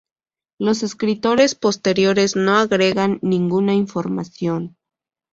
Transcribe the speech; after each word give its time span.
Los 0.59 0.81
escritores 0.81 1.53
posteriores 1.53 2.35
no 2.35 2.55
agregan 2.57 3.19
ninguna 3.21 3.75
información. 3.75 4.75